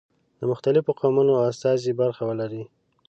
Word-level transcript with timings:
د 0.39 0.41
مختلفو 0.51 0.97
قومونو 0.99 1.33
استازي 1.49 1.91
برخه 2.01 2.21
ولري. 2.29 2.63